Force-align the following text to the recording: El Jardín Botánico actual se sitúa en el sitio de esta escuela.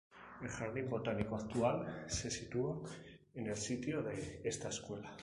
El 0.41 0.47
Jardín 0.47 0.89
Botánico 0.89 1.35
actual 1.35 2.05
se 2.07 2.31
sitúa 2.31 2.81
en 3.35 3.45
el 3.45 3.55
sitio 3.55 4.01
de 4.01 4.41
esta 4.43 4.69
escuela. 4.69 5.09